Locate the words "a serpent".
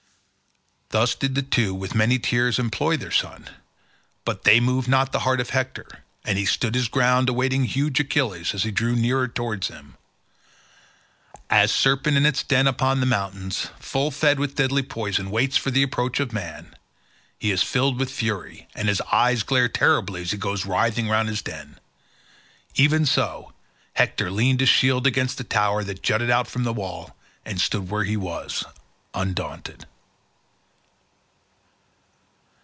11.71-12.17